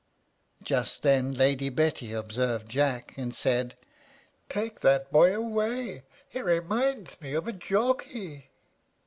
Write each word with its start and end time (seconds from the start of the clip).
Just 0.63 1.03
then 1.03 1.31
Lady 1.31 1.69
Betty 1.69 2.11
observed 2.11 2.67
Jack, 2.67 3.13
and 3.17 3.35
said, 3.35 3.75
"Take 4.49 4.79
that 4.79 5.11
boy 5.11 5.35
away; 5.37 6.01
he 6.27 6.41
reminds 6.41 7.21
me 7.21 7.35
of 7.35 7.47
a 7.47 7.53
jockey." 7.53 8.49